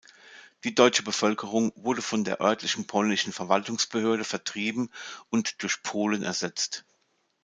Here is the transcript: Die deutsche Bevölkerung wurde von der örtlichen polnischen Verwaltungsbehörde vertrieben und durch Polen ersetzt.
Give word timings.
Die 0.63 0.73
deutsche 0.73 1.03
Bevölkerung 1.03 1.71
wurde 1.75 2.01
von 2.01 2.23
der 2.23 2.41
örtlichen 2.41 2.87
polnischen 2.87 3.31
Verwaltungsbehörde 3.31 4.23
vertrieben 4.23 4.89
und 5.29 5.61
durch 5.61 5.83
Polen 5.83 6.23
ersetzt. 6.23 6.85